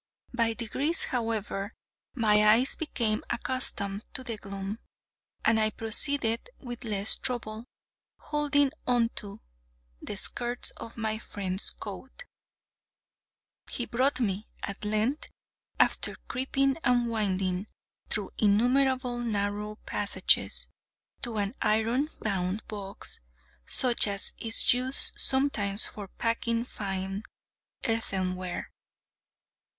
By 0.33 0.53
degrees, 0.55 1.03
however, 1.03 1.75
my 2.15 2.43
eyes 2.53 2.75
became 2.75 3.23
accustomed 3.29 4.03
to 4.15 4.23
the 4.23 4.35
gloom, 4.37 4.79
and 5.45 5.59
I 5.59 5.69
proceeded 5.69 6.49
with 6.57 6.83
less 6.83 7.15
trouble, 7.15 7.65
holding 8.17 8.71
on 8.87 9.09
to 9.17 9.41
the 10.01 10.17
skirts 10.17 10.71
of 10.71 10.97
my 10.97 11.19
friend's 11.19 11.69
coat. 11.69 12.23
He 13.69 13.85
brought 13.85 14.19
me, 14.19 14.47
at 14.63 14.83
length, 14.83 15.27
after 15.79 16.15
creeping 16.27 16.77
and 16.83 17.07
winding 17.07 17.67
through 18.09 18.31
innumerable 18.39 19.19
narrow 19.19 19.75
passages, 19.85 20.67
to 21.21 21.37
an 21.37 21.53
iron 21.61 22.09
bound 22.19 22.67
box, 22.67 23.19
such 23.67 24.07
as 24.07 24.33
is 24.39 24.73
used 24.73 25.13
sometimes 25.15 25.85
for 25.85 26.07
packing 26.07 26.65
fine 26.65 27.21
earthenware. 27.87 28.71